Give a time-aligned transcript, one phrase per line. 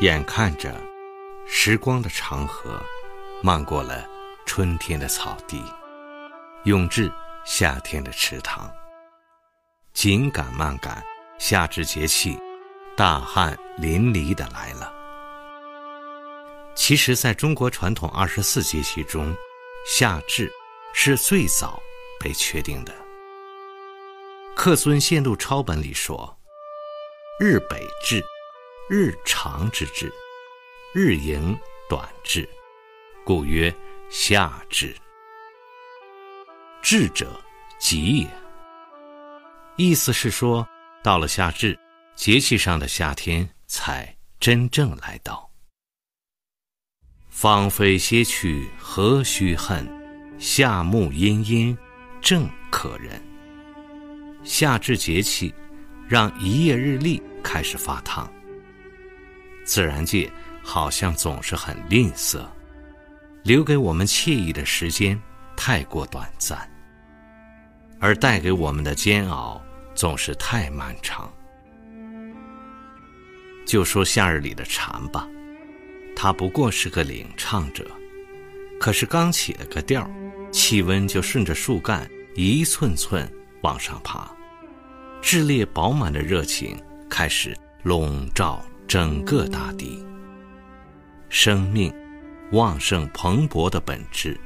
[0.00, 0.74] 眼看着
[1.46, 2.82] 时光的长河
[3.42, 4.08] 漫过了
[4.46, 5.62] 春天的草地，
[6.64, 7.12] 涌至
[7.44, 8.72] 夏天的池塘。
[9.92, 11.04] 紧赶慢赶，
[11.38, 12.38] 夏至节气
[12.96, 14.90] 大汗淋漓的来了。
[16.74, 19.36] 其实，在中国传统二十四节气中，
[19.86, 20.50] 夏至
[20.94, 21.78] 是最早
[22.18, 22.94] 被确定的。
[24.56, 26.38] 客孙献录抄本里说
[27.38, 28.24] ：“日北至，
[28.92, 30.12] 日长之至，
[30.92, 31.56] 日盈
[31.88, 32.48] 短至，
[33.24, 33.72] 故曰
[34.10, 34.92] 夏至。
[36.82, 37.40] 至者，
[37.78, 38.28] 吉也。”
[39.78, 40.66] 意思是说，
[41.04, 41.78] 到了夏至，
[42.16, 45.48] 节气上的夏天才真正来到。
[47.28, 49.88] 芳菲歇去，何须恨？
[50.36, 51.78] 夏木阴阴，
[52.20, 53.22] 正可人。
[54.42, 55.54] 夏至节气，
[56.08, 58.28] 让一夜日历开始发烫。
[59.64, 60.30] 自然界
[60.62, 62.44] 好像总是很吝啬，
[63.42, 65.20] 留给我们惬意的时间
[65.56, 66.68] 太过短暂，
[67.98, 69.60] 而带给我们的煎熬
[69.94, 71.32] 总是太漫长。
[73.66, 75.28] 就说夏日里的蝉吧。
[76.16, 77.86] 它不过是个领唱者，
[78.78, 80.10] 可是刚起了个调，
[80.50, 83.30] 气温就顺着树干一寸寸
[83.62, 84.30] 往上爬，
[85.22, 90.04] 炽烈饱满的热情开始笼罩整个大地。
[91.28, 91.94] 生命
[92.50, 94.36] 旺盛蓬勃的本质，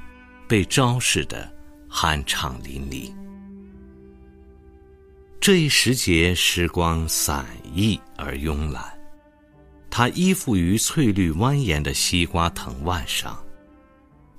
[0.46, 1.50] 被昭示的
[1.88, 3.10] 酣畅淋漓。
[5.40, 8.84] 这一时节，时光散逸而慵懒。
[9.88, 13.42] 它依附于翠绿蜿蜒的西瓜藤蔓上，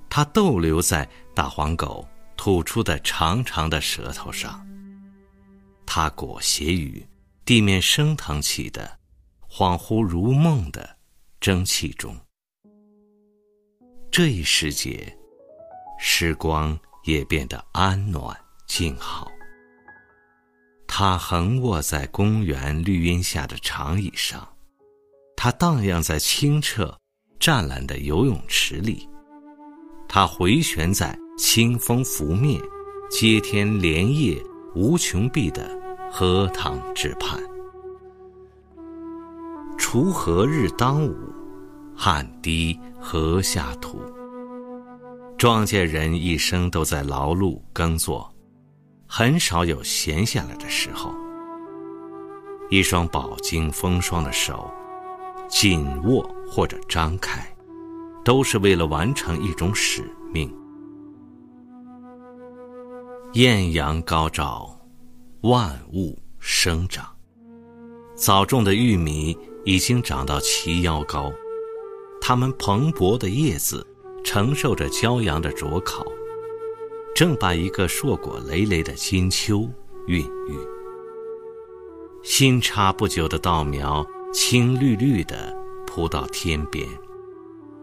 [0.08, 4.64] 它逗留在大黄狗吐出的长长的舌头上，
[5.84, 7.04] 它裹挟于
[7.44, 8.95] 地面升腾起的
[9.58, 10.86] 恍惚如梦的
[11.40, 12.14] 蒸汽中。
[14.10, 15.10] 这一时节，
[15.98, 19.26] 时光也变得安暖静好。
[20.86, 24.46] 它横卧在公园绿荫下的长椅上。
[25.34, 26.94] 它荡漾在清澈、
[27.40, 29.08] 湛蓝的游泳池里，
[30.06, 32.60] 它回旋在清风拂面、
[33.08, 34.38] 接天莲叶
[34.74, 35.66] 无穷碧的
[36.12, 37.42] 荷塘之畔。
[39.96, 41.16] 锄禾日当午，
[41.96, 43.98] 汗滴禾下土。
[45.38, 48.30] 庄稼人一生都在劳碌耕作，
[49.06, 51.14] 很少有闲下来的时候。
[52.68, 54.70] 一双饱经风霜的手。
[55.48, 57.50] 紧握或者张开，
[58.22, 60.54] 都是为了完成一种使命。
[63.32, 64.78] 艳阳高照，
[65.40, 67.08] 万物生长。
[68.14, 69.34] 早种的玉米
[69.66, 71.30] 已经长到齐腰高，
[72.20, 73.86] 它们蓬勃的叶子
[74.24, 76.06] 承受着骄阳的灼烤，
[77.14, 79.68] 正把一个硕果累累的金秋
[80.06, 80.56] 孕育。
[82.22, 84.06] 新插不久的稻苗。
[84.32, 85.56] 青绿绿的
[85.86, 86.86] 铺到天边，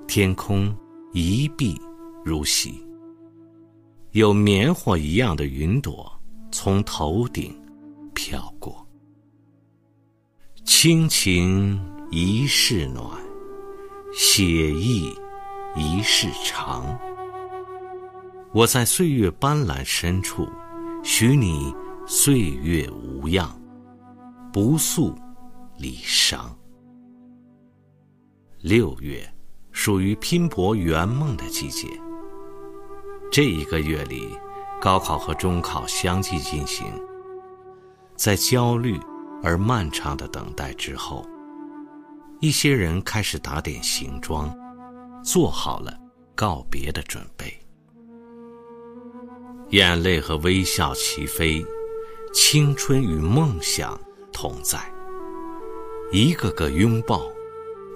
[0.05, 0.75] 天空
[1.13, 1.81] 一碧
[2.23, 2.85] 如洗。
[4.11, 6.11] 有棉花一样的云朵
[6.51, 7.59] 从头顶
[8.13, 8.82] 飘过。
[10.66, 11.78] 亲情
[12.09, 13.06] 一世暖，
[14.13, 15.13] 写意
[15.75, 16.97] 一世长。
[18.53, 20.47] 我在岁月斑斓深处，
[21.03, 21.75] 许你
[22.07, 23.50] 岁月无恙，
[24.53, 25.13] 不诉。
[25.78, 26.38] 离殇。
[28.62, 29.28] 六月，
[29.72, 31.88] 属于拼搏圆梦的季节。
[33.29, 34.29] 这一个月里，
[34.79, 36.85] 高考和中考相继进行。
[38.16, 38.97] 在焦虑
[39.43, 41.27] 而漫长的等待之后，
[42.39, 44.57] 一些人开始打点行装，
[45.21, 45.93] 做好了
[46.33, 47.53] 告别的准备。
[49.71, 51.65] 眼泪和微笑齐飞，
[52.33, 53.99] 青春与梦想
[54.31, 54.79] 同在。
[56.09, 57.29] 一个个拥抱，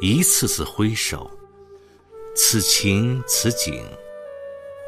[0.02, 1.32] 一次次挥手，
[2.36, 3.86] 此情此景，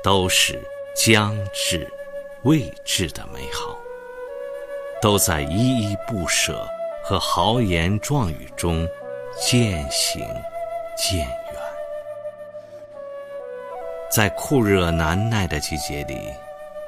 [0.04, 0.60] 都是
[0.94, 1.90] 将至
[2.44, 3.79] 未至的美好，
[5.02, 6.68] 都在依依不舍
[7.04, 8.88] 和豪言壮语中
[9.40, 10.22] 渐行
[10.98, 11.56] 渐远。
[14.12, 16.20] 在酷热难耐的季节里，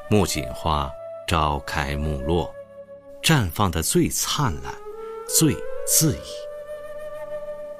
[0.09, 0.91] 木槿花
[1.27, 2.53] 朝开暮落，
[3.21, 4.73] 绽放的最灿烂，
[5.27, 5.55] 最。
[5.87, 6.31] 恣意，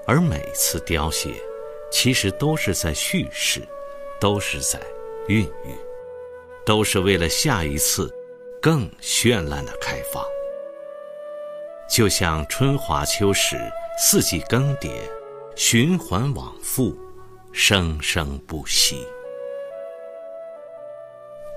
[0.08, 1.30] 而每次凋谢，
[1.92, 3.62] 其实都是在蓄势，
[4.20, 4.82] 都是在
[5.28, 5.76] 孕育，
[6.66, 8.12] 都是为了下一次
[8.62, 10.24] 更绚烂的开放。
[11.90, 13.58] 就像春华秋实，
[13.98, 14.92] 四季更迭，
[15.56, 16.96] 循环往复，
[17.52, 19.04] 生生不息。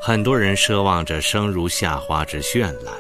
[0.00, 2.94] 很多人奢望着生如夏花之绚烂，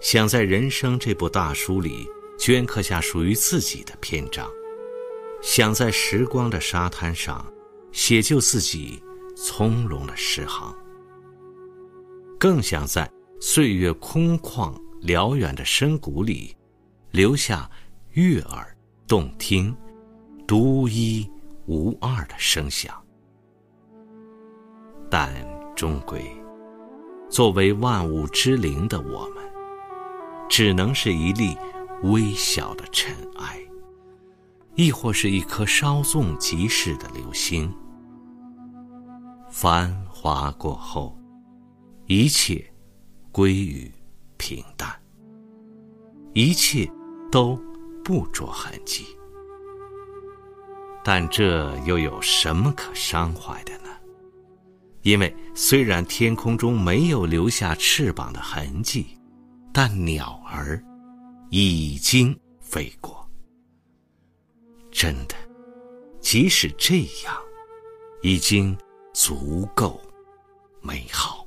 [0.00, 2.08] 想在人生这部大书里
[2.38, 4.48] 镌刻下属于自己的篇章，
[5.42, 7.44] 想在时光的沙滩上
[7.90, 9.02] 写就自己
[9.36, 10.74] 从容的诗行，
[12.38, 13.08] 更想在
[13.44, 16.56] 岁月空旷辽远的深谷里
[17.10, 17.68] 留下
[18.12, 18.72] 悦耳
[19.04, 19.76] 动听、
[20.46, 21.28] 独一
[21.66, 22.94] 无二的声响，
[25.10, 25.34] 但。
[25.74, 26.22] 终归，
[27.28, 29.42] 作为万物之灵的我们，
[30.48, 31.56] 只能是一粒
[32.04, 33.58] 微小的尘埃，
[34.76, 37.74] 亦或是一颗稍纵即逝的流星。
[39.50, 41.18] 繁华过后，
[42.06, 42.71] 一切
[43.32, 43.90] 归于
[44.36, 44.94] 平淡，
[46.34, 46.88] 一切
[47.30, 47.58] 都
[48.04, 49.06] 不着痕迹。
[51.02, 53.88] 但这又有什么可伤怀的呢？
[55.00, 59.18] 因为虽然天空中没有留下翅膀的痕迹，
[59.72, 60.80] 但鸟儿
[61.50, 63.28] 已经飞过。
[64.92, 65.34] 真的，
[66.20, 67.34] 即使这样，
[68.22, 68.76] 已经
[69.12, 70.00] 足够
[70.80, 71.44] 美好。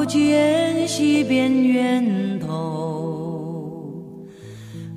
[0.00, 3.92] 不见西边源头，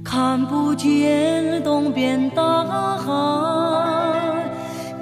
[0.01, 2.63] 看不见东边大
[2.95, 3.11] 海，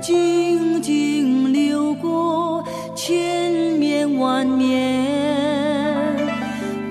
[0.01, 2.63] 静静流过
[2.95, 5.05] 千绵万面，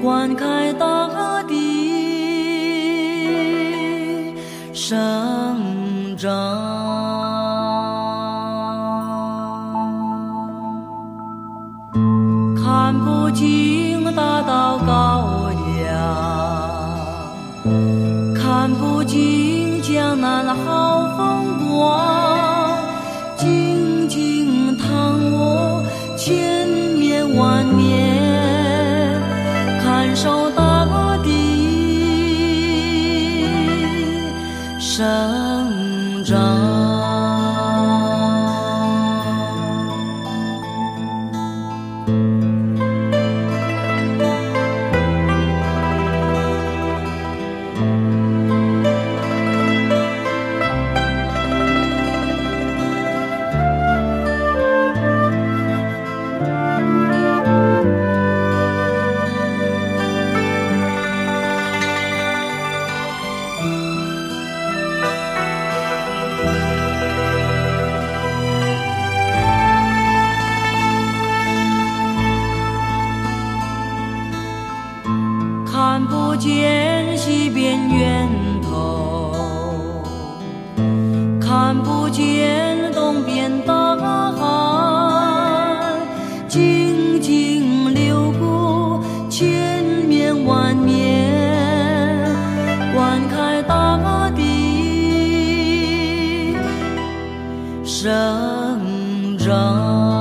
[0.01, 1.57] 观开大地
[4.73, 7.10] 生长。
[13.31, 15.95] 看不尽大道高粱，
[18.35, 22.77] 看不尽江南好风光，
[23.37, 25.81] 静静躺卧
[26.17, 29.23] 千年万年，
[29.81, 30.85] 看守大
[31.23, 31.31] 地
[34.81, 35.40] 生。
[81.51, 83.97] 看不见东边大
[84.31, 84.39] 海，
[86.47, 92.31] 静静流过千面万面，
[92.95, 96.55] 观开大地
[97.85, 100.20] 生长。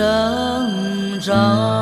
[0.00, 1.79] 生长。